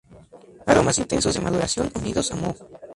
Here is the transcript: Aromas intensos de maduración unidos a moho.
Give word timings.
Aromas 0.71 0.97
intensos 0.97 1.35
de 1.35 1.43
maduración 1.45 1.87
unidos 1.99 2.27
a 2.33 2.35
moho. 2.41 2.63